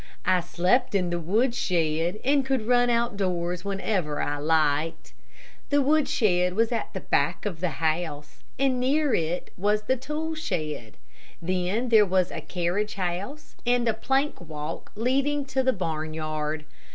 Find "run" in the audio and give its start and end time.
2.65-2.89